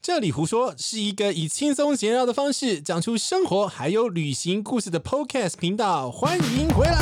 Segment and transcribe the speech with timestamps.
[0.00, 6.94] 这里胡说是一个以轻松闲聊的方式讲出生活还有旅行故事的 Podcast 频道，欢迎回来。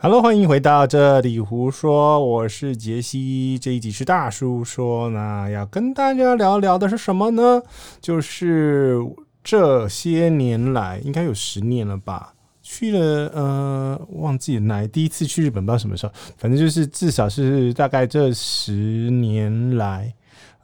[0.00, 3.58] Hello，欢迎回到这里胡说，我是杰西。
[3.58, 7.62] 这一集是大叔说，那要跟大家聊聊的是什么呢？
[8.00, 8.98] 就是
[9.44, 12.31] 这些年来，应该有十年了吧。
[12.74, 18.72] 去了，呃，忘记哪第一次去日本，不知道什么时候，反正就是至少是大概这十
[19.10, 20.10] 年来，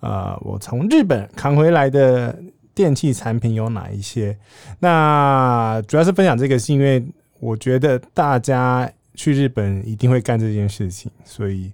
[0.01, 2.35] 呃，我从日本扛回来的
[2.75, 4.35] 电器产品有哪一些？
[4.79, 7.05] 那主要是分享这个，是因为
[7.41, 11.71] 我觉得大家去日本一定会干这件事情，所以。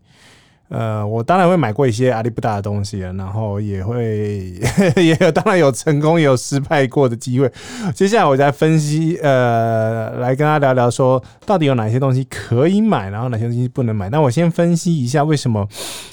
[0.77, 4.53] 呃，我当然会买过一些阿里不达的东西啊，然后也会
[4.97, 7.49] 也有当然有成功也有失败过的机会。
[7.95, 14.11] 接下来我再分析，呃，来跟大家聊聊说，到底有哪些东西可以买，然后哪些东西不能买。
[14.11, 15.69] 那我先分析一下为什么，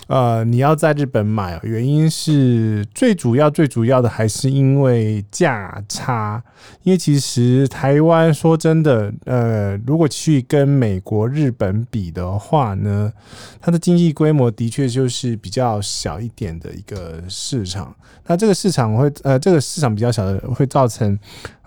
[0.05, 6.43] 呃，你要在日本买，原因是最主要最主要的还是因为价差。
[6.84, 13.12] 因为其实台湾说真的，呃，如果去跟美国、日本比的话呢，
[13.59, 14.51] 它的经济规模。
[14.52, 21.18] 的确就是比较小一点的一个市场，那这个市场会呃，这个市场比较小的会造成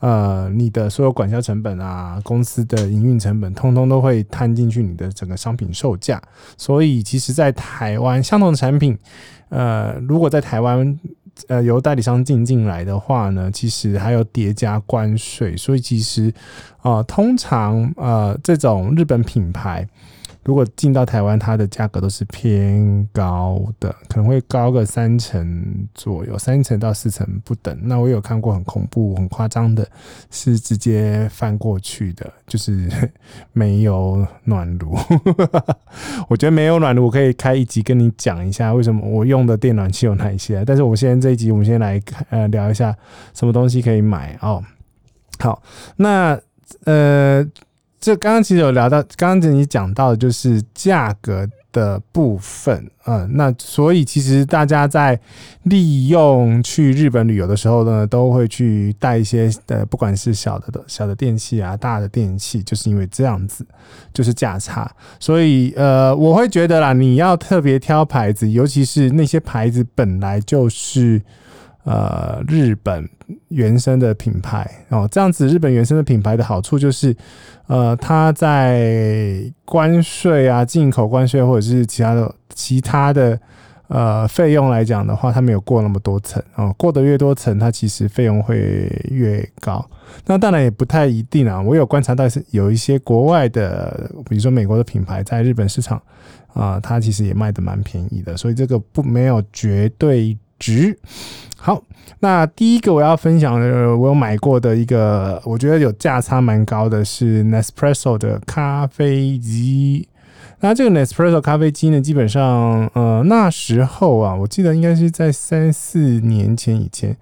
[0.01, 6.23] 呃，你的所有管销成本啊，公司的营运成本，通通都会摊进去你的整个商品售价。
[6.57, 8.97] 所以，其实，在台湾相同的产品，
[9.49, 10.99] 呃，如果在台湾
[11.49, 16.33] 呃由代理商进进来的话呢，其实还有叠加关税，所以其实
[16.83, 19.89] 啊、通常呃这种日本品牌。
[20.45, 27.77] 如果进到台湾，它的价格都是偏高的，可能会高个三成左右，三成到四成不等。
[27.83, 29.89] 那我有看过很恐怖、很夸张的，
[30.31, 32.89] 是直接翻过去的，就是
[33.53, 34.95] 没有暖炉。
[36.29, 40.65] 我觉得没有暖炉，我可以开一集跟你讲一下为什么我用的电暖器有哪一些。
[40.65, 42.95] 但是我现在这一集，我们先来呃聊一下
[43.33, 44.63] 什么东西可以买哦。
[45.39, 45.63] 好，
[45.97, 46.39] 那
[46.85, 47.47] 呃。
[48.05, 55.19] 这刚刚其实有聊到，刚刚你讲到的就是价格的部分，嗯，那所以其实大家在
[55.63, 63.67] 利用去日本旅游的时候呢，都会去带一些呃，不管是小的的小的电器啊，大的电器，就是因为这样子，
[64.13, 64.95] 就是价差。
[65.19, 71.23] 所以呃，我会觉得啦，你要特别挑牌子，尤其是那些牌子本来就是。
[71.85, 73.07] 呃，日本
[73.49, 77.15] 原生的品牌哦，这样子日本原生的品牌的好处就是，
[77.67, 83.39] 呃，它在关税啊、进口关税或者是其他的其他的
[83.89, 89.87] 呃费用来讲的话，它没有过那么多层哦，过得越多层，它其实费用会越高。
[90.25, 96.01] 那当然也不太一定啊，我有观察到是有一些国外的，比如说美国的品牌在日本市场
[96.55, 100.99] 啊，它其实也卖得蛮便宜的，所以这个不没有绝对值。
[101.65, 101.83] 好，
[102.21, 110.07] 那第一个我要分享的，我有买过的一个，我觉得有价差蛮高的是 Nespresso 的咖啡机。
[110.61, 117.17] 那这个 Nespresso 咖啡机呢，基本上，呃，那时候啊，我记得应该是在三四年前以前，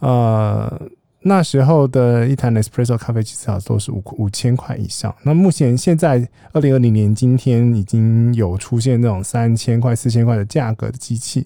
[0.00, 0.78] 呃。
[1.22, 5.12] 那时候的一台 Nespresso 咖啡机至少都是五五千块以上。
[5.24, 11.44] 那目前现在二零二零年今天已经有出现那种三千块、四千块的价格的机器。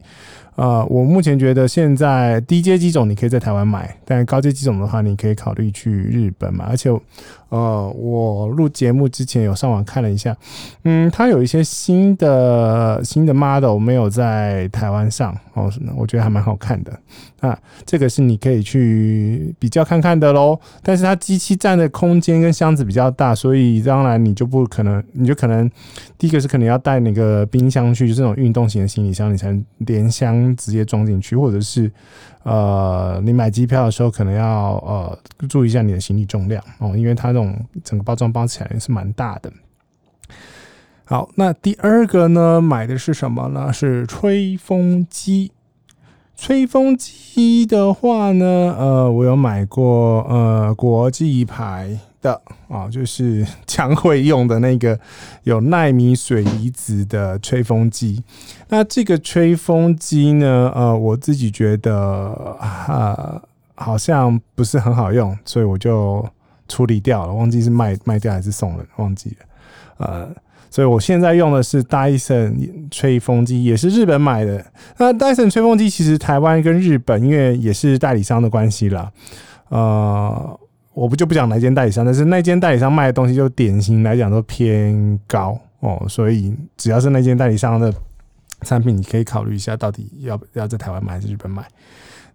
[0.57, 6.67] 呃，我目前觉得现在低阶机种你可以在台湾买，但高阶机种的话，你可以考虑去日本买。
[6.67, 6.91] 而且，
[7.49, 10.37] 呃，我录节目之前有上网看了一下，
[10.85, 16.93] 嗯，它有一些新的新的 model 没有在台湾上哦，我觉得还蛮好看的。
[17.41, 20.59] 啊，这个是你可以去比较看看的喽。
[20.83, 25.71] 但是它机器占的空间跟箱子比较大，所以当然你就不可能，你就可能
[26.19, 30.40] 第一个是可能要带那个冰箱去，就是这种运动型的行李箱，你才能连箱。
[30.57, 31.91] 直接装进去，或者是
[32.43, 35.19] 呃，你买机票的时候可能要呃
[35.49, 39.53] 注意一下你的行李重量哦，因为它这种整个包装包起来是蛮大的。
[41.05, 43.73] 好，那第二个呢，买的是什么呢？
[43.73, 45.53] 是吹风机。
[46.37, 54.99] 吹风机的话呢，呃，我有买过呃国际牌的啊，就是 枪会用的那个
[55.45, 58.23] 有奈米水离子的吹风机。
[58.69, 63.41] 那这个吹风机呢，呃，我自己觉得啊、
[63.75, 66.29] 好像不是很好用，所以我就
[66.69, 70.29] 处理掉了，忘记是卖卖掉还是送了，忘记了，呃。
[70.73, 72.57] 所以我现在用的是戴森
[72.93, 74.65] 吹风机，也是日本买的。
[74.99, 79.11] 那戴森吹风机其实台湾跟日本因为也是代理商的关系啦，
[79.71, 80.61] 呃，
[81.01, 87.91] 我不就不讲哪间代理商，但是那间代理商卖的东西就典型来讲都偏高哦，所以只要是那间代理商的
[88.65, 91.67] 产品，你可以考虑一下，到底要要在台湾买还是日本买。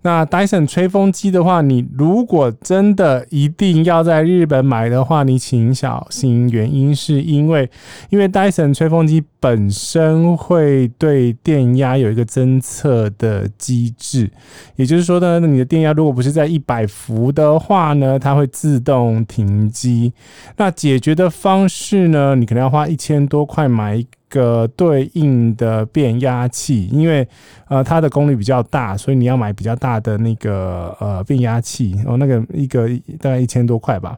[0.05, 7.67] 那 Dyson 吹风机的话，你如果真的一定要在日本买的话，你请小心，原因是因为
[8.11, 14.29] 因为 Dyson 吹风机本身会对电压有一个侦测的机制，
[14.75, 20.13] 也就是说呢，你的电压如果不是在一百伏的话呢，它会自动停机。
[20.57, 24.05] 那解决的方式呢，你可能要花一千多块买
[24.35, 27.25] 个对应的变压器，因为
[27.69, 32.89] 呃它的功率比较大，所以你要买比较大的那个呃变压器哦，那个一个
[33.19, 34.15] 大概一千多块吧。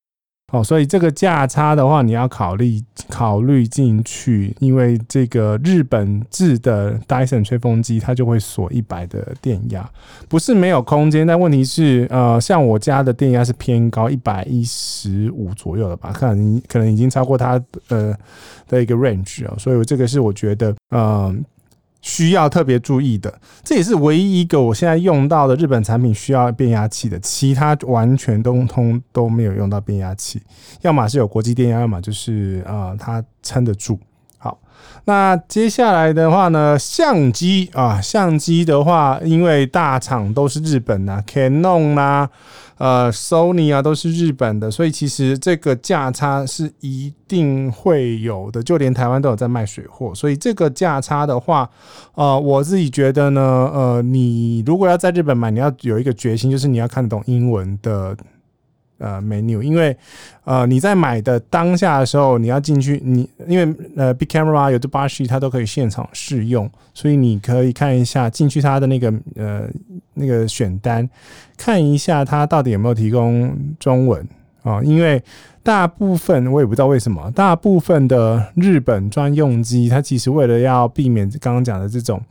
[0.53, 9.89] 哦，所以这个价差的话，你要考虑考虑进去，因为这个日本制的 Dyson 吹风机它就会锁一百的电压，
[10.29, 18.15] 不是没有空间，但问题是呃像我家的电压是偏高，一百一十五左右了吧，看你可能已经超过它呃
[18.69, 21.43] 的一个 range 啊，所以这个是我觉得嗯。
[22.01, 30.41] 需要特别注意的，这也是唯一一个我现在用到的日本产品需要变压器的，其他完全都通都没有用到变压器，
[30.81, 33.99] 要么是有国际电压，要么就是啊、呃、它撑得住。
[35.05, 42.29] 那接下来的话呢，相机啊，相机的话，因为大厂都是日本呐，Canon 呐。
[42.79, 51.67] 呃，Sony 啊，都是日本的，所以其实这个价差是一定会有的，就连台湾都有在卖水货，所以这个价差的话，
[52.13, 53.41] 呃，我自己觉得呢，
[53.73, 58.15] 呃，你如果要在日本买，你要有一个决心，就是你要看得懂英文的。
[58.99, 59.95] 呃，menu，因为
[60.43, 69.67] 呃你在买的当下的时候，你要进去，你因为呃 Big Camera 有 Yodobashi 它都可以现场试用，所以你可以看一下进去它的那个呃
[70.15, 71.07] 那个选单，
[71.57, 74.27] 看一下它到底有没有提供中文
[74.63, 75.23] 啊、因为
[75.63, 82.21] 大部分我也不知道为什么，大部分的日本专用机，它其实为了要避免刚刚讲的这种。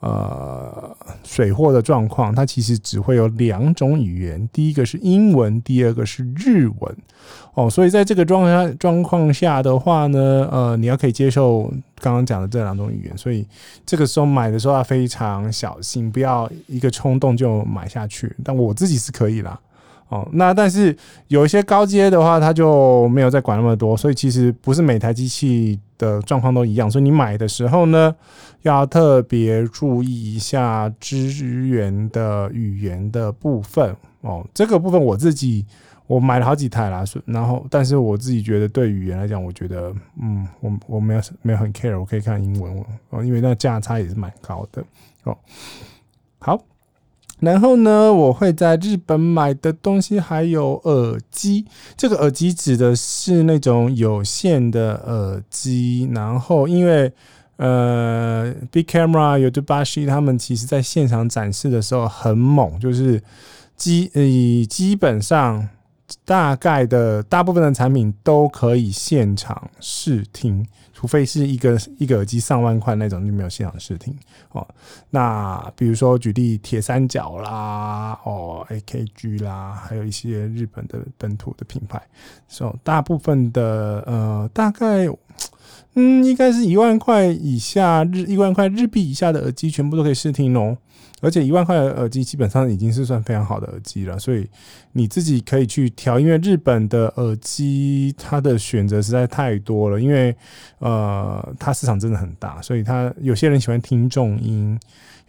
[0.00, 6.96] 呃，水货的状况，它其实只会有两种语言，第一个是英文，第二个是日文。
[7.54, 11.64] 哦，所以在这个状况下状况下的话呢，呃，你要可以接受
[12.00, 13.44] 刚刚讲的这两种语言，所以
[13.84, 18.32] 这个时候买的时候要非常小心，不要一个冲动就买下去。
[18.44, 19.58] 但我自己是可以啦。
[20.08, 20.96] 哦，那但是
[21.26, 28.14] 有一些高阶的话，它就没有再管那么多，所以其实不是每台机器的状况都一样，所以你买的时候呢，
[28.62, 34.42] 要特别注意一下支援的语言的部分哦。
[34.54, 35.66] 这个部分我自己
[36.06, 44.82] 我买了好几台啦，然后但是我自己觉得对语言来讲，我觉得嗯，我我没有没有很 care，我可以看英文哦，因为那价差也是蛮高的
[45.24, 45.36] 哦。
[46.38, 46.58] 好。
[47.40, 51.64] 然后呢，我会在日本买的东西还有耳机。
[51.96, 56.10] 这个耳机指的是那种有线的耳机。
[56.12, 57.12] 然后，因为
[57.56, 63.22] 呃，Big Camera、Yodobashi 他们其实在现场展示的时候很猛，就是
[63.76, 64.22] 基呃
[64.66, 65.68] 基本上
[66.28, 70.66] 大概的大部分的产品都可以现场试听。
[70.92, 74.12] 除非是一个一个耳机上万块那种，就没有现场试听
[74.50, 74.66] 哦。
[75.10, 82.02] 那比如说举例铁三角啦，哦，AKG 啦，还有一些日本的本土的品牌，
[82.48, 85.06] 所以大部分的呃，大概
[85.94, 90.76] 嗯，应该是一万块以下日一万块日币以下的耳机，全部都可以试听哦。
[91.20, 94.48] 而且一万块的耳机基本上已经是算非常好的耳机了，所以
[94.92, 100.34] 你自己可以去调，因为日本的耳机它的选择实在太多了，因为
[100.78, 104.78] 呃它市场真的很大，所以它有些人喜欢听重音，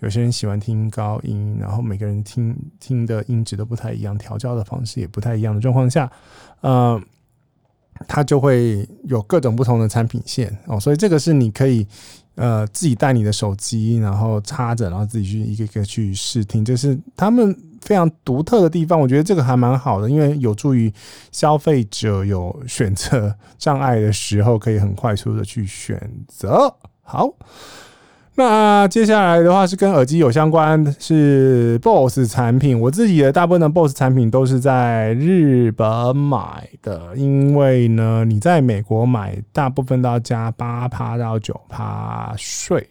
[0.01, 6.11] 有些人喜欢听高音，然后每个人听听的音质都不太一样，调教的方式也不太一样的状况下，
[6.61, 7.01] 呃，
[8.07, 11.87] 它就会有各种不同的产品线哦，所以这个是你可以。
[12.39, 18.97] 呃，自己带你的手机，然后插着，然后自己去一个一个去试听，这是他们非常独特的地方。
[18.97, 20.89] 我觉得这个还蛮好的，因为有助于
[21.33, 26.73] 消费者有选择障碍的时候，可以很快速的去选择。
[27.03, 27.29] 好。
[28.39, 32.79] 那接下来的话是跟耳机有相关，是 BOSS 产品。
[32.79, 42.89] 我自己的大部分的 BOSS 产品都是在日本买的，因为呢，你在美国买大部分都要加八趴到九趴税。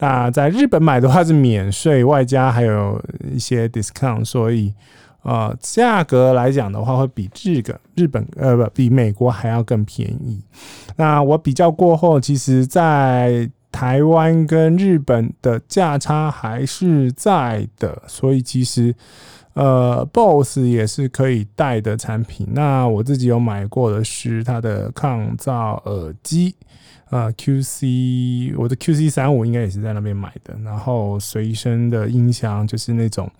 [0.00, 3.00] 那在日本买的话是免税，外加还有
[3.32, 4.74] 一些 discount，所以
[5.22, 10.42] 呃，价格来讲的话会比这个日本呃不比美国还要更便宜。
[10.96, 18.94] 那我比较过后，其实在台湾跟日本的价差还是在的，所以其实
[19.54, 22.48] 呃，BOSS 也是可以带的产品。
[22.52, 26.54] 那我自己有买过的是它的抗噪耳机，
[27.10, 30.56] 呃 QC，我的 QC 三五应该也是在那边买的。
[30.64, 33.30] 然后随身的音箱就是那种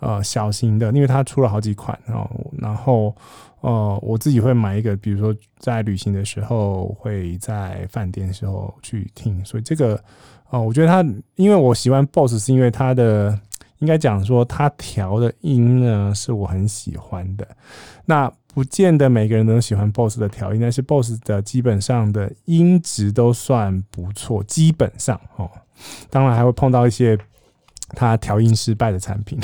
[0.00, 2.28] 呃小型的，因为它出了好几款哦。
[2.58, 3.14] 然后
[3.60, 9.44] 呃我自己会买一个，比如说在旅行的时候，会在饭店的时候去听。
[9.44, 10.02] 所以这个
[10.50, 11.02] 哦、我觉得它，
[11.36, 13.38] 因为我喜欢 BOSS，是因为它的。
[13.78, 17.48] 应该讲说，它调的音呢是我很喜欢的。
[18.04, 24.44] 那不见得每个人都喜欢 BOSS 的调音，但是 BOSS 的基本上的音质都算不错。
[24.44, 25.50] 基本上哦，
[26.10, 27.18] 当然还会碰到一些
[27.96, 29.40] 它调音失败的产品。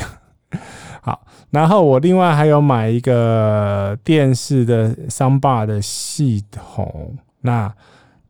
[1.03, 7.17] 好，然后我另外还有买一个电视的 Soundbar 的系统。
[7.41, 7.73] 那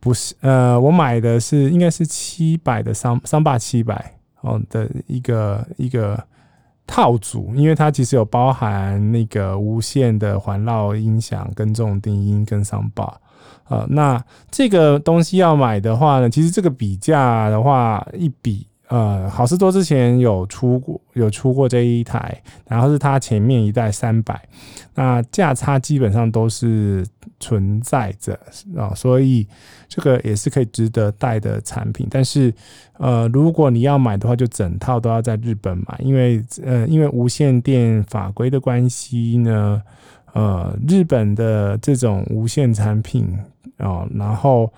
[0.00, 4.12] 不是呃，我买的是应该是七百的 Sound Soundbar 七百。
[4.42, 6.22] 哦的一个一个
[6.86, 13.12] 套组，因为它其实有包含那个无线的环绕音响、跟重低音跟 soundbar。
[13.68, 18.64] 呃，那这个东西要买的话呢，其实这个比价的话一比。
[18.88, 24.40] 呃，好事多之前有出过有出过这一台，然后是它前面一代三百，
[24.94, 27.04] 那价差基本上都是
[27.40, 28.38] 存在着
[28.76, 29.44] 啊，所以
[29.88, 32.06] 这个也是可以值得带的产品。
[32.08, 32.54] 但是
[32.98, 39.82] 呃，如果你要买的话，就整套都要在日本买，因为呃，因为无线电法规的关系呢，
[40.32, 43.36] 呃，日本的这种无线产品
[43.78, 44.72] 啊，然后。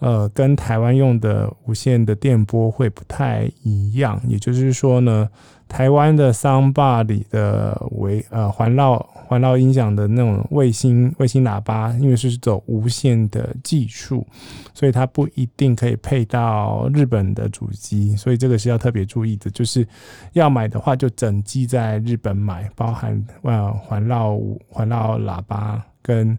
[0.00, 5.28] 呃，跟台湾用的无线的电波会不太一样，也就是说呢，
[5.66, 14.26] 台湾的 Soundbar 里的为呃环绕环绕音响的那种卫星卫星喇叭，因为是走无线的技术，
[14.74, 19.86] 所以它不一定可以配到日本的主机，所以这个是要特别注意的，就是
[20.34, 26.36] 要买的话就整机在日本买，包含呃环绕环绕喇叭跟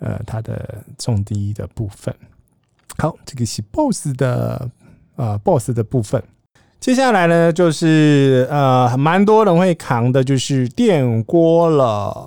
[0.00, 2.12] 呃它的重低的部分。
[2.98, 4.70] 好，这个是 BOSS 的
[5.16, 6.22] 呃 BOSS 的部分。
[6.78, 11.84] 接下来呢，就是呃蛮多人会扛的，就是电锅了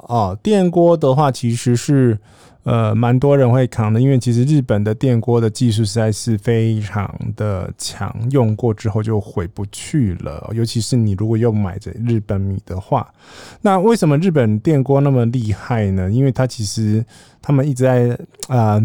[0.08, 0.38] 哦。
[0.42, 2.18] 电锅的话，其实是
[2.64, 10.50] 呃蛮多人会扛的，因为其实日本的电锅的技术实在是非常的强，用过之后就回不去了。
[10.54, 13.08] 尤其是你如果又买着日本米的话，
[13.62, 16.10] 那为什么日本电锅那么厉害呢？
[16.10, 17.06] 因为它其实
[17.42, 18.82] 他们一直在啊。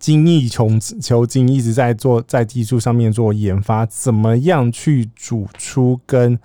[0.00, 0.66] 精益求
[1.00, 6.36] 求精，一直在做在技术上面做研发，怎么样去煮出跟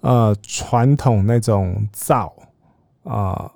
[0.00, 2.32] 呃传统那种灶
[3.02, 3.50] 啊、呃、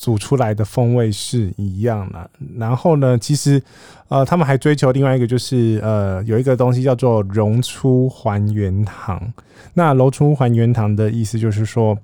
[0.00, 2.30] 煮出来的风味是一样的。
[2.56, 3.62] 然后呢，其实
[4.08, 9.30] 呃他们还追求另外一个，就是呃有一个东西叫做溶出还原糖。
[9.74, 11.98] 那溶出还原糖的意思就是说，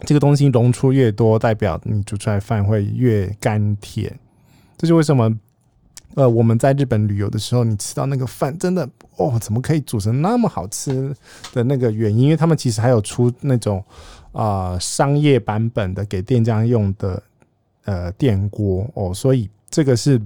[0.00, 4.18] 这个东西溶出越多，代表你煮出来饭会越甘甜。
[4.76, 5.34] 这是为什么？
[6.14, 11.12] 呃，我们在日本旅游的时候，你吃到那个饭，真的哦，怎么可以煮成那么好吃
[11.52, 12.24] 的那个原因？
[12.24, 13.82] 因为他们其实还有出那种
[14.30, 17.22] 啊、商业版本的给店家用的
[17.84, 20.20] 呃电锅哦，所以这个是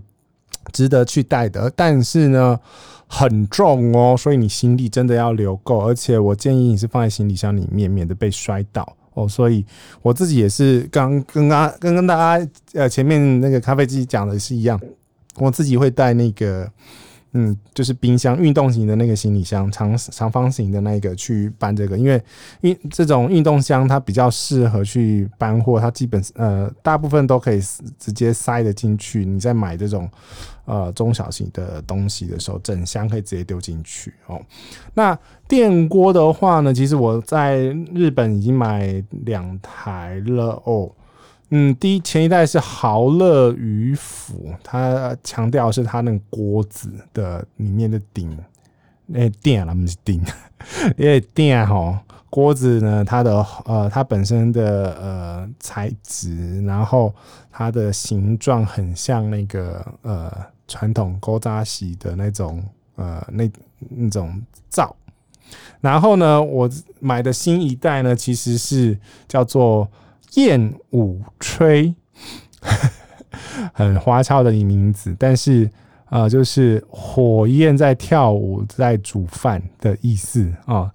[0.72, 1.72] 值得去带的。
[1.74, 2.58] 但是呢，
[3.06, 9.26] 很重哦，所以你行李真的要留够，而且我建议你是放在行李箱里面，免得被摔倒哦。
[9.26, 9.64] 所以
[10.02, 14.78] 我自己也是刚跟刚跟跟大家呃前面那个咖啡机讲的是一样。
[15.38, 16.70] 我自己会带那个，
[17.32, 22.20] 嗯，就是冰箱运动型的那个行李箱，长长方形的那个去搬这个，因为
[22.62, 27.60] 运这种运动箱它比较适合去搬货，它基本呃大部分都可以
[27.98, 29.24] 直接塞得进去。
[29.24, 30.10] 你在买这种
[30.64, 34.40] 呃中小型的东西的时候，整箱可以直接丢进去哦。
[34.94, 35.16] 那
[35.46, 37.58] 电锅的话呢，其实我在
[37.94, 40.90] 日本已经买两台了哦。
[41.50, 48.36] 嗯，第一前一代是豪乐鱼府，它强调是它那个锅子的里面的顶，
[49.06, 50.22] 那垫啊，不是顶，
[50.98, 57.14] 因为垫哈锅子呢，它的呃它本身的呃材质，然后
[57.50, 60.30] 它的形状很像那个呃
[60.66, 62.62] 传统古早时的那种
[62.96, 63.50] 呃那
[63.88, 64.38] 那种
[64.68, 64.94] 灶，
[65.80, 66.68] 然后呢，我
[67.00, 69.88] 买的新一代呢，其实是叫做。
[70.34, 71.22] 燕舞
[71.58, 71.92] 吹，
[73.74, 75.64] 很花俏的名字，但是
[76.04, 80.88] 啊、呃，就是火焰在跳舞，在煮饭的意思啊、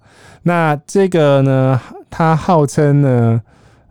[0.44, 1.78] 那这个呢，
[2.08, 3.42] 它号称呢，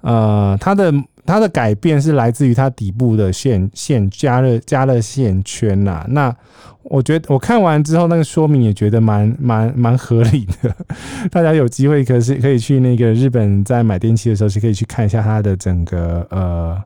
[0.01, 0.91] 呃，它的
[1.25, 6.35] 它的改变是来自于它底部的线线加热加热线圈呐、那
[6.83, 10.75] 我觉得我看完之后，那个说明也觉得蛮 蛮蛮合理的。
[11.31, 16.83] 大家有机会可是可以去那个日本，在买电器的时候是可以去看一下它的整个呃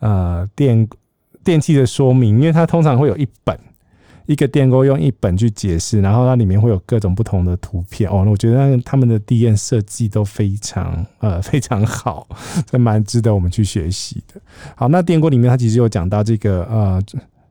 [0.00, 0.86] 呃电
[1.42, 3.58] 电器的说明，因为它通常会有一本
[4.30, 8.22] 一个电锅用一本去解释，然后它里面会有各种不同的图片哦。
[8.24, 12.28] 那我觉得他们的 DM 设计都非常呃 非常好，
[12.64, 14.40] 这蛮值得我们去学习的。
[14.76, 17.02] 好，那电锅里面它其实有讲到这个呃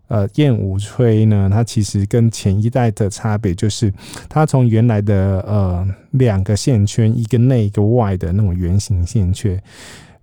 [0.07, 3.93] 呃燕舞炊呢，它其实跟前一代的差别就是，
[4.29, 9.61] 它从原来的呃两个线圈，一个内一个外的那种圆形线圈，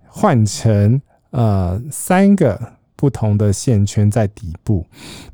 [0.07, 0.99] 换成
[1.29, 2.59] 呃三个。
[2.97, 4.85] 不同的线圈在底部，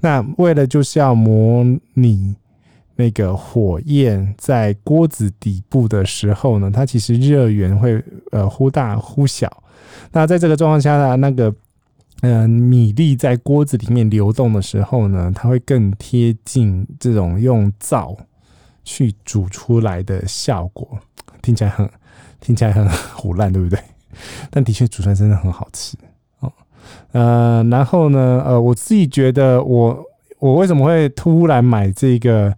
[0.02, 1.66] 那为了就是要模
[1.96, 2.36] 拟
[2.96, 9.64] 那个火焰在锅子底部的时候呢，它其实热源会呃忽大忽小。
[10.12, 11.52] 那在这个状况下呢，那个
[12.22, 18.16] 嗯米粒在锅子里面流动的时候呢，它会更贴近这种用灶
[18.84, 21.00] 去煮出来的效果。
[21.42, 21.90] 听起来很
[22.40, 23.80] 听起来很唬烂，对不对？
[24.52, 25.98] 但的确煮出来真的很好吃。
[27.12, 30.04] 呃，然后呢，呃，我自己觉得我
[30.40, 32.54] 我为什么会突然买这个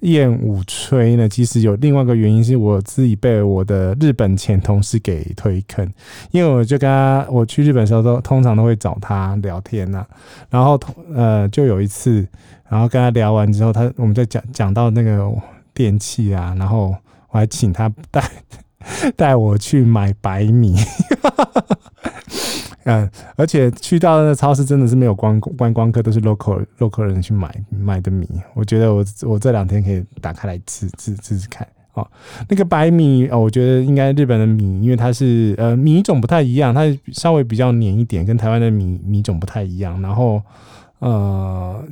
[0.00, 1.28] 燕舞吹呢？
[1.28, 5.88] 其实有另外一个原因，是我自己被我的日本前同事给推坑，
[6.30, 10.06] 因为我就跟他我去日本的时候都通常都会找他聊天呐、啊，
[10.50, 10.78] 然后
[11.12, 12.26] 呃就有一次，
[12.68, 15.28] 然后跟他聊完之后，他我们在讲讲到那个
[15.74, 16.94] 电器啊，然后
[17.30, 18.22] 我还请他带
[19.16, 20.76] 带我去买白米。
[22.90, 28.26] 嗯，而且去到那超市真的是没有观观光客，都是 local local 人去买买的米。
[28.54, 32.10] 我觉得我我这两天可以打开来吃吃吃吃看哦。
[32.48, 40.00] 那个白米哦，我觉得应该日本的米，因为它是呃米种不太一样，它稍微比较黏一点，跟台湾的米米种不太一样。
[40.00, 40.40] 然后
[41.00, 41.84] 呃，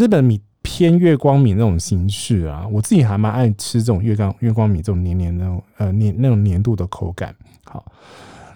[0.00, 5.48] 日本米偏月光米那种形式啊，我自己还蛮爱吃这种月光月光米这种黏黏的
[5.78, 7.32] 呃黏那种黏度的口感。
[7.64, 7.84] 好，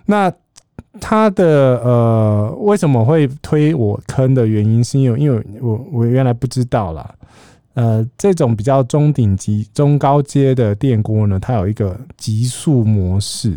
[0.06, 0.32] 那。
[1.00, 7.14] 他的呃，为什么会推我坑的原因，是因为因为我我原来不知道啦。
[7.74, 13.56] 呃，这种比较中顶级、中高阶的电锅呢，它有一个极速模式。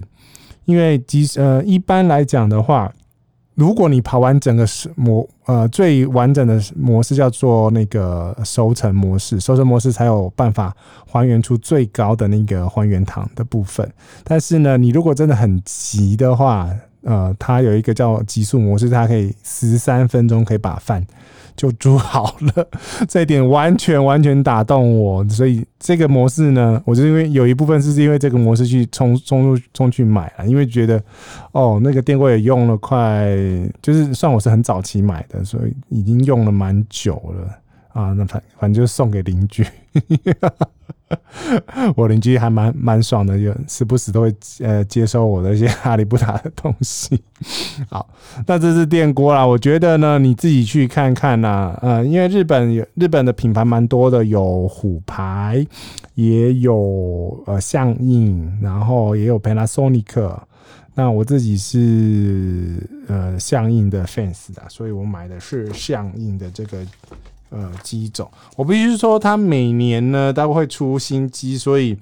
[0.66, 2.94] 因为极呃，一般来讲的话，
[3.56, 4.64] 如果你跑完整个
[4.96, 10.74] 模呃最完整的模式叫做那个收成模式，收成模式才有办法
[11.08, 13.92] 还原出最高的那个还原糖的部分。
[14.24, 16.70] 但是呢，你如果真的很急的话，
[17.04, 21.06] 呃，它有一个叫极速模式，它可以十三分钟可以把饭
[21.56, 22.68] 就煮好了，
[23.08, 31.02] 这一点完全完全打动我，所以这个模式呢，我就因为有一部分是因为这个模式去冲冲入冲去买了，因为觉得
[31.52, 33.28] 哦，那个电锅也用了快，
[33.82, 37.48] 就是算我是很早期买的，所以已经用了蛮久了
[37.94, 39.66] 啊，那反反正就送给邻居。
[41.96, 47.22] 我邻居还蛮蛮爽的，有时不时都会呃接收我的一些哈利波特的东西。
[47.90, 48.08] 好，
[48.46, 49.46] 那这是电锅啦。
[49.46, 51.80] 我觉得呢，你自己去看看呐、啊。
[51.82, 55.66] 呃，因为日本有日本的品牌蛮多的，有虎牌，
[56.16, 60.40] 也有呃象印，然后也有 Panasonic。
[60.94, 66.86] 那我自己是呃象印的 fans 的，所以我买的是象印的这个。
[67.52, 71.98] 呃，机种，我必须说，它每年呢都会出新机，所以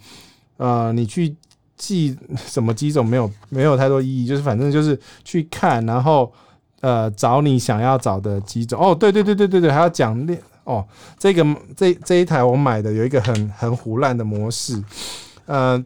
[0.57, 1.35] 呃，你去
[1.75, 6.31] 记什么机种没有没有太多意义，就是反正就是去看，然后
[6.81, 8.79] 呃找你想要找的机种。
[8.79, 10.15] 哦，对对对对对对，还要讲
[10.65, 11.43] 哦，这个
[11.75, 14.79] 这这一台我买的有一个很很胡烂的模式，
[15.47, 15.83] 呃，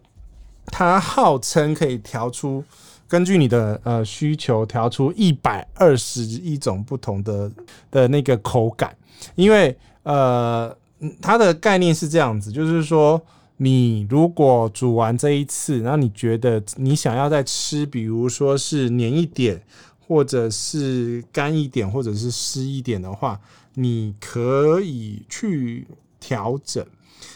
[0.66, 2.62] 它号称可以调出
[3.08, 7.50] 根据你的呃需求调出一百二十一种不同的
[7.90, 8.94] 的那个口感。
[9.36, 10.76] 因为呃，
[11.22, 13.22] 它的概念是这样子，就是说，
[13.58, 19.62] 你如果煮完这一次，然后你觉得你想要再吃，比如说是黏一点，
[20.00, 23.40] 或者是干一点，或者是湿一点的话，
[23.76, 25.88] 你可以去
[26.20, 26.86] 调整。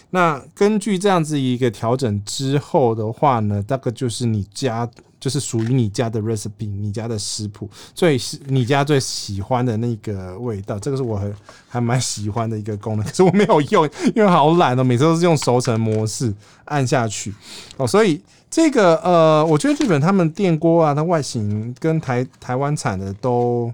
[0.09, 4.89] 那根据这样子一个调整之后的话呢，大概就是你家。
[5.19, 11.33] 就是属于你家的 recipe，你家的食谱，最是你家最喜欢的那个味道，这个是我很
[11.67, 13.05] 还蛮喜欢的一个功能。
[13.05, 16.33] 可是我没有用，因为好懒哦，每次都是用熟成模式
[16.65, 17.33] 按下去
[17.77, 17.87] 哦。
[17.87, 23.73] 所以这个呃，我觉得日本他们电锅啊，它外形跟台台湾产的都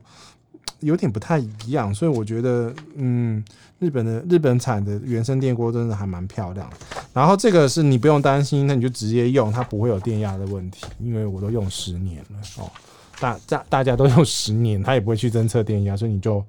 [0.79, 3.43] 有点不太一样，所以我觉得嗯。
[3.83, 6.69] 日本的日本产的原生电锅真的还蛮漂亮，
[7.13, 12.71] 然后这个是你不用担心，那你就直接用，它不会有电压的问题，因为我都用十年了哦，
[13.19, 16.43] 大大大家都用十年，它也不会去侦测电压，所以你就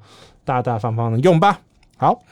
[0.44, 1.60] 大大方方的用吧。
[1.96, 2.22] 好，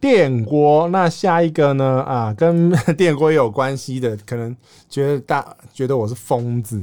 [0.00, 2.02] 电锅，那下一个呢？
[2.02, 4.56] 啊，跟 电锅有关系的，可能
[4.88, 6.82] 觉得大觉得我是疯子，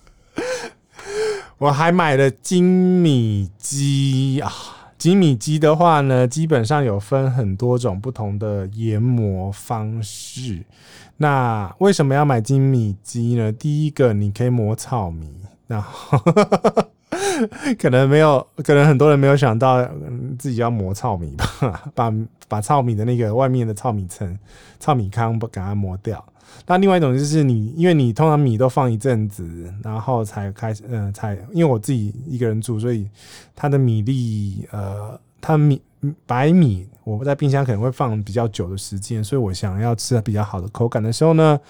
[1.58, 4.52] 我还买了精米机啊。
[5.00, 10.62] 精米机的话呢，基本上有分很多种不同的研磨方式。
[11.16, 13.50] 那为什么要买精米机呢？
[13.50, 15.26] 第一个，你可以磨糙米，
[15.66, 16.18] 然后
[17.80, 19.82] 可能没有，可能很多人没有想到
[20.38, 22.12] 自己要磨糙米吧， 把
[22.46, 24.38] 把糙米的那个外面的糙米层、
[24.78, 26.22] 糙米糠不给它磨掉。
[26.66, 33.08] 那另外一种就是你，因为你通常米都放一阵子，然后才开始，嗯、呃，才因为我自己一个人住，所以
[33.54, 35.80] 它的米粒，呃，它米
[36.26, 41.60] 白米，我在冰箱可能会放比较久的时间，所以我想要吃比较好的口感的时候呢，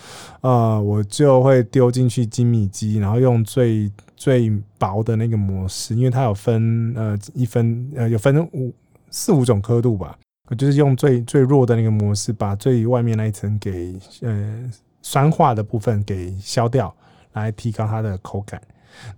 [0.40, 8.72] 呃，我就会丢进去精米机，然后用最最薄的那个模式，因为它有分，呃，一分，呃，有分五
[9.10, 10.16] 四五种刻度吧。
[10.50, 14.68] 我就是用最最弱的那个模式，把最外面那一层给呃
[15.00, 16.92] 酸化的部分给消掉，
[17.34, 18.60] 来提高它的口感。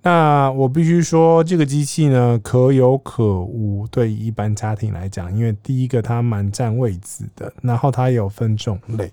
[0.03, 3.87] 那我必须说，这个机器呢，可有可无。
[3.91, 9.11] 对一般家庭来讲，因为第一个它蛮占位置的，然后它有分种类。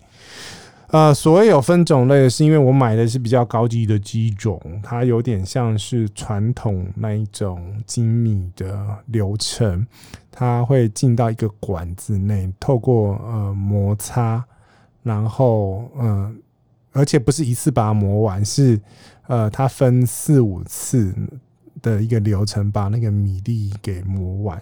[0.92, 9.86] 呃，所谓有分种类的，是因为我买的是比较高级的机种，它有点像是传统那一种精米的流程，
[10.32, 14.44] 它会进到一个管子内，透过呃摩擦，
[15.04, 16.34] 然后呃，
[16.92, 18.82] 而且不是一次把它磨完，是
[19.28, 21.14] 呃它分四五次
[21.84, 24.60] 的一个流程，把那个米粒给磨完。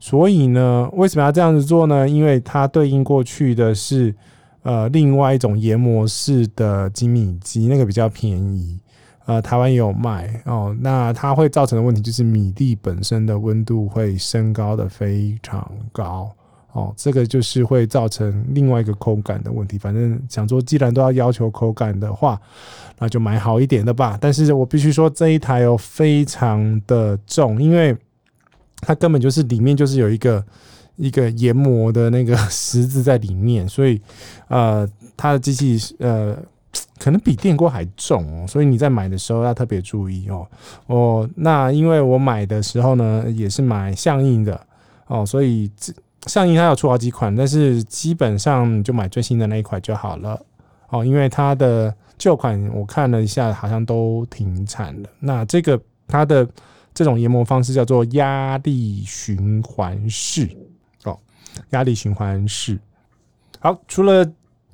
[0.00, 2.08] 所以呢，为什么要这样子做呢？
[2.08, 4.12] 因为它对应过去的是。
[4.68, 8.78] 呃，另外一种研磨式的精米机，那个比较便宜，
[9.24, 10.76] 呃，台湾也有卖哦。
[10.82, 16.30] 那它会造成的问题就是米粒本身的温度会升高的非常高
[16.72, 19.78] 哦，这个就是会造成另外一个口感的问题。
[19.78, 22.38] 反正想说，既然都要要求口感的话，
[22.98, 24.18] 那就买好一点的吧。
[24.20, 27.96] 但是我必须说，这一台哦非常的重，因为
[28.82, 30.44] 它根本就是里面就是有一个。
[30.98, 34.00] 一个研磨的那个 十字在里面，所以
[34.48, 36.36] 呃，它的机器呃，
[36.98, 40.46] 可能比电锅还重哦，所以你在买的时候要特别注意哦。
[40.86, 44.60] 哦，那因为我买的时候呢，也是买象印的
[45.06, 45.92] 哦，所以这
[46.26, 50.38] 象印它有出好几款，但是基本上就买最新的那一款就好了
[50.90, 55.08] 哦，因为它的旧款我看了一下，好像都停产了。
[55.20, 56.46] 那这个它的
[56.92, 60.50] 这种研磨方式叫做压力循环式。
[61.70, 62.78] 压力循环式，
[63.60, 64.24] 好，除了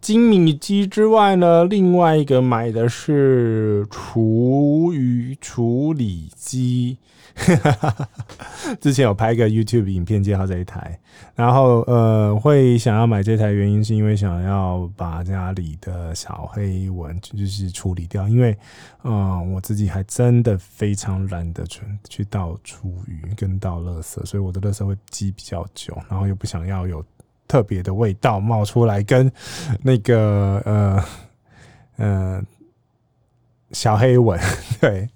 [0.05, 6.99] 精米机之外呢，另外一个买的是厨余处理机。
[8.81, 10.97] 之前有拍个 YouTube 影片介绍这一台，
[11.35, 18.57] 然后呃，会想要买这台原因是因为想要把家里的小黑蚊就是处理掉，因为
[19.05, 27.05] 嗯、我自己还真的非常懒得去去倒厨余跟倒垃圾，所以我的垃圾会积比较久，然后又不想要有
[27.47, 29.31] 特别的味道冒出来，跟
[29.83, 31.05] 那个呃
[31.97, 32.43] 呃
[33.73, 34.39] 小黑吻
[34.81, 35.09] 对。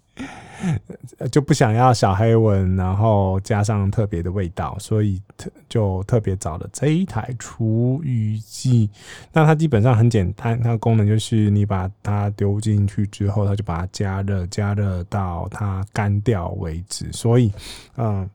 [1.31, 8.91] 就不想要小黑蚊，然后加上特别的味道，所以特就特别找了这一台厨余机。
[9.33, 17.11] 那它基本上很简单，它的功能就是你把它丢进去之后，它就把它加热，加热到它干掉为止。
[17.13, 17.53] 所以，
[17.97, 18.29] 嗯，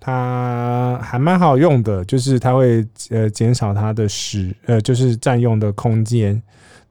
[0.00, 6.40] 它还蛮好用的，就是它会呃减少它的使呃就是占用的空间，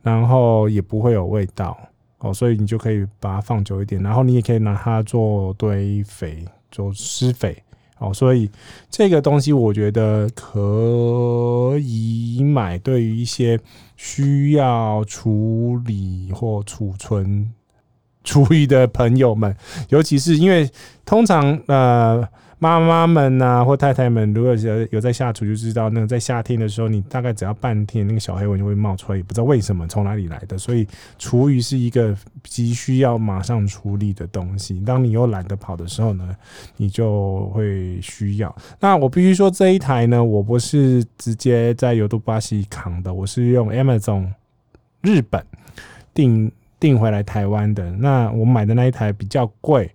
[0.02, 1.78] 然后也不会有味道。
[2.19, 7.63] 哦，所以你就可以把它放久一点，然后你也可以拿它做堆肥、做施肥。
[7.99, 8.49] 哦，所以
[8.89, 13.60] 这个东西我觉得可以买，对于一些
[13.95, 17.51] 需要处理或储存
[18.23, 19.56] 厨余的朋友们，
[19.89, 20.69] 尤其是因为
[21.06, 22.27] 通常呃。
[22.60, 30.58] 妈妈们呐、或太太们，如果有有在下厨，就知道那个在夏天的时候，你大概只要半天，那个小黑蚊就会冒出来，也不知道为什么从哪里来的。
[30.58, 30.88] 所以
[31.20, 34.80] 厨余是一个急需要马上处理的东西。
[34.80, 36.36] 当你又懒得跑的时候呢，
[36.78, 38.56] 你就会需要。
[38.80, 44.32] 那我必须说，这一台呢，我不是直接在尤都巴西扛的，我是用 Amazon
[45.02, 45.46] 日本
[46.12, 47.91] 订订回来台湾的。
[47.91, 49.91] 那我买的那一台比较贵。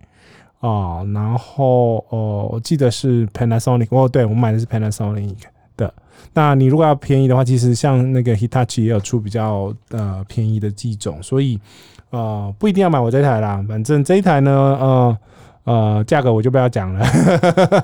[0.62, 5.34] 哦，然后哦，我记得是 Panasonic 哦，对，我买的是 Panasonic
[5.76, 5.92] 的。
[6.34, 11.58] 那你如果要便宜的话，其实像那个 Hitachi 也有出比较呃便宜的机种，所以
[12.10, 13.64] 呃不一定要买我这台啦。
[13.68, 15.18] 反正这一台呢，呃
[15.64, 17.04] 呃价格我就不要讲了。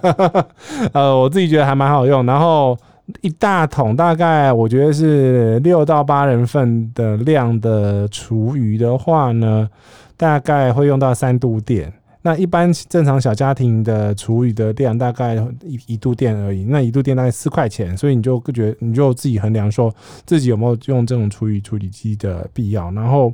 [0.95, 2.25] 呃，我自己觉得还蛮好用。
[2.27, 2.79] 然后
[3.23, 9.69] 一大桶大概我觉得是六到八人份的量的厨余的话呢，
[10.17, 11.93] 大概会用到三度电。
[12.29, 19.91] 那一般正常小家庭的厨余的量大概一一度电而已，那一度电大概四块钱，所以你就觉得你就自己衡量说
[20.27, 22.91] 自己有没有用这种厨余处理器的必要。
[22.91, 23.33] 然后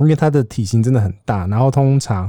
[0.00, 2.28] 因为它的体型真的很大，然后通常。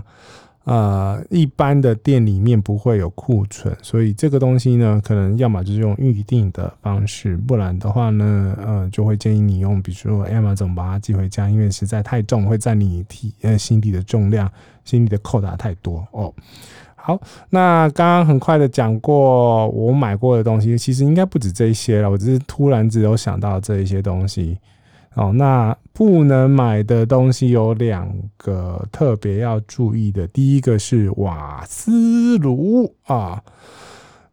[0.68, 14.52] 呃，一般的店里面不会有库存，所以这个东西呢，可能要么就是用预定的方式，不然的话呢，呃，就会建议你用，比如说 Amazon 把它寄回家，因为实在太重，会占你体呃心底的重量，
[14.84, 16.34] 行李的扣打太多哦。
[16.98, 17.18] 好，
[17.50, 24.58] 那刚刚很快的讲过我买过的东西，其实应该不止这些了，我只是突然只有想到这一些东西。
[25.18, 30.28] 哦，那不能买的东西有两个特别要注意的。
[30.28, 33.42] 第一个是瓦斯炉啊，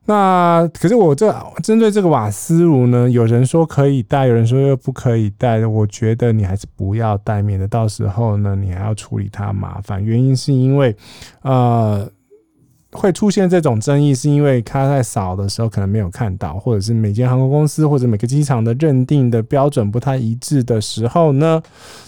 [0.04, 5.66] 那可是我这针对这个瓦斯炉呢，有人说可以带，有人说又不可以带。
[5.66, 10.04] 我觉得你还是不要带，免得到时候呢，你还要处理它麻烦。
[10.04, 10.94] 原因是因为，
[11.40, 12.06] 呃。
[12.94, 21.60] 会出现这种争议，是因为他在扫的时候可能没有看到，或者是每间航空公司或者每个机场的认定的标准不太一致的时候呢，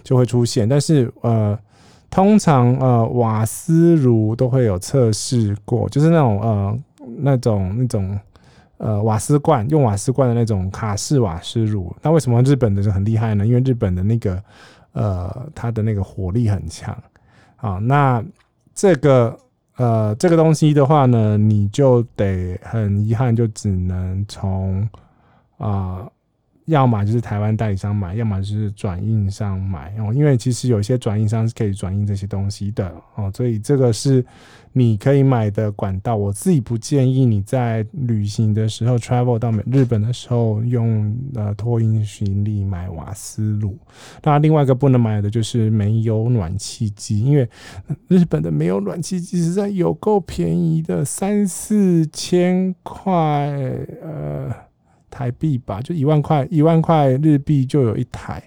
[0.04, 0.68] 就会出现。
[0.68, 1.58] 但是呃，
[2.08, 6.78] 通常呃瓦斯炉都会有测试过，就是那种呃
[7.18, 8.18] 那种那种
[8.78, 11.92] 呃瓦斯罐用瓦斯罐的那种卡式瓦斯炉。
[12.00, 13.44] 那为什么日本的就很厉害呢？
[13.44, 14.40] 因为日本的那个
[14.92, 16.96] 呃它的那个火力很强
[17.56, 17.78] 啊。
[17.82, 18.24] 那
[18.72, 19.36] 这个。
[19.76, 24.88] 呃，这个东西的话呢，你就得很遗憾，就只能从
[25.58, 26.06] 啊。
[26.66, 30.12] 要么就是台湾代理商买，要么就是转运商买哦。
[30.12, 34.26] 因为其实有些转运商是可以转运这些东西的哦，所以这个是
[34.78, 36.14] 你可以买的管道。
[36.14, 43.74] 我自己不建议你在旅行的时候，travel 到美日本的时候用呃托运行李买瓦斯炉。
[44.22, 47.48] 那另外一个不能买的就是没有暖气机，因为
[48.08, 53.06] 日本的没有暖气机实在有够便宜的，三四千块
[54.02, 54.52] 呃。
[55.08, 58.42] 台币吧，就一万块，一万块日币就有一台。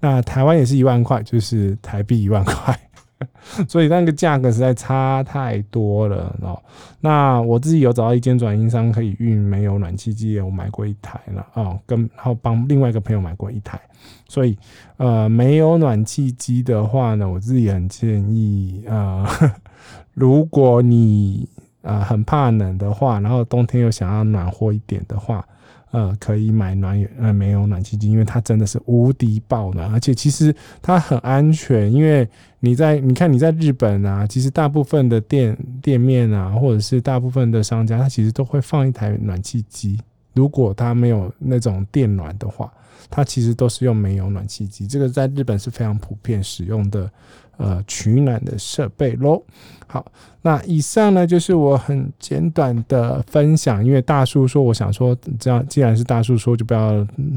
[0.00, 2.85] 那台湾也是一万块，就是台币一万块，
[3.68, 6.60] 所以那个价格实在差太多了哦。
[7.00, 13.80] 那我自己有找到一间转运商可以运没有暖气机，我买过一台了哦，跟然后帮另外一个朋友买过一台。
[14.28, 14.56] 所以
[14.98, 19.26] 呃，没有暖气机的话呢，我自己很建议、呃，
[20.14, 21.48] 如果你
[21.82, 25.46] 啊、很怕冷的话，然后冬天又想要暖和一点的话。
[25.92, 32.28] 呃，可以买暖呃没有暖气机，因为它真的是无敌爆暖，而且其实它很安全，因为
[32.60, 39.98] 你在你看你在日本啊，其实大部分的店店面啊，或者是大部分的商家，它其实都会放一台暖气机。
[40.34, 42.70] 如果它没有那种电暖的话，
[43.08, 44.86] 它其实都是用没有暖气机。
[44.86, 47.10] 这个在日本是非常普遍使用的。
[47.56, 49.42] 呃，取暖的设备喽。
[49.86, 50.04] 好，
[50.42, 53.84] 那以上呢就是我很简短的分享。
[53.84, 56.92] 因为大叔说，我想说，这样既然是大叔说，就不要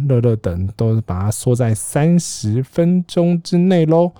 [0.07, 4.11] 乐乐等，都把它缩在三十分钟之内喽。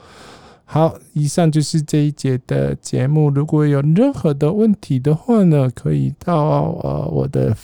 [0.64, 3.32] 好，以上就是这一节的节目。
[3.32, 7.56] 如果有任何的问题的话呢，可以到呃我的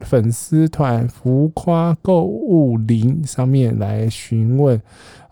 [0.00, 4.80] 粉丝团“浮夸购物林”上面来询问。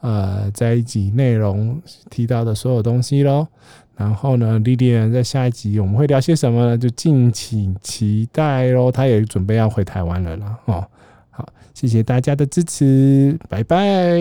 [0.07, 3.45] 呃，在一集内容提到的所有东西喽，
[3.97, 6.79] 然后呢，莉莉安在下一集我们会聊些什么呢？
[6.79, 8.93] 就敬请期待喽。
[8.93, 10.87] 她也准备要回台湾了啦，哦，
[11.31, 14.17] 好，谢谢大家的支持，拜拜。